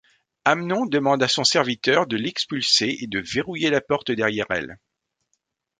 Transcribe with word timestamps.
Amnon 0.45 0.87
demande 0.87 1.21
à 1.21 1.27
son 1.27 1.43
serviteur 1.43 2.07
de 2.07 2.17
l'expulser 2.17 2.97
et 3.01 3.05
de 3.05 3.19
verrouiller 3.19 3.69
la 3.69 3.81
porte 3.81 4.09
derrière 4.09 4.47
elle. 4.49 4.79